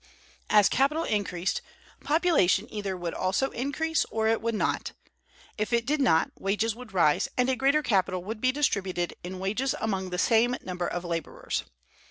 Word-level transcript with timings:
As 0.49 0.67
capital 0.67 1.03
increased, 1.03 1.61
population 2.03 2.65
either 2.73 2.97
would 2.97 3.13
also 3.13 3.51
increase, 3.51 4.03
or 4.09 4.27
it 4.27 4.41
would 4.41 4.55
not. 4.55 4.93
If 5.59 5.71
it 5.71 5.85
did 5.85 6.01
not, 6.01 6.31
wages 6.39 6.73
would 6.75 6.91
rise, 6.91 7.29
and 7.37 7.51
a 7.51 7.55
greater 7.55 7.83
capital 7.83 8.23
would 8.23 8.41
be 8.41 8.51
distributed 8.51 9.13
in 9.23 9.37
wages 9.37 9.75
among 9.79 10.09
the 10.09 10.17
same 10.17 10.55
number 10.63 10.87
of 10.87 11.05
laborers. 11.05 11.65